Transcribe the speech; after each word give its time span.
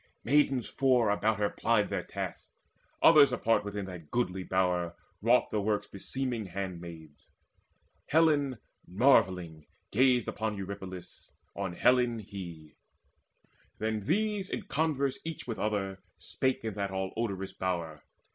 Maidens 0.23 0.67
four 0.67 1.11
About 1.11 1.37
her 1.37 1.51
plied 1.51 1.89
their 1.91 2.01
tasks: 2.01 2.53
others 3.03 3.31
apart 3.31 3.63
Within 3.63 3.85
that 3.85 4.09
goodly 4.09 4.41
bower 4.43 4.95
wrought 5.21 5.51
the 5.51 5.61
works 5.61 5.85
Beseeming 5.87 6.47
handmaids. 6.47 7.27
Helen 8.07 8.57
marvelling 8.87 9.67
gazed 9.91 10.27
Upon 10.27 10.57
Eurypylus, 10.57 11.33
on 11.55 11.73
Helen 11.75 12.17
he. 12.17 12.73
Then 13.77 13.99
these 13.99 14.49
in 14.49 14.63
converse 14.63 15.19
each 15.23 15.45
with 15.45 15.59
other 15.59 15.99
spake 16.17 16.63
In 16.65 16.73
that 16.73 16.89
all 16.89 17.13
odorous 17.15 17.53
bower. 17.53 18.01